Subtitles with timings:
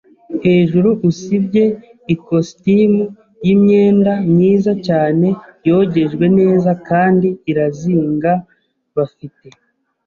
[0.45, 1.63] hejuru usibye
[2.13, 3.03] ikositimu
[3.45, 5.27] yimyenda myiza cyane,
[5.67, 8.31] yogejwe neza kandi irazinga.
[8.95, 9.47] Bafite